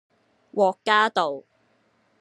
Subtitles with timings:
[0.51, 1.43] 獲嘉道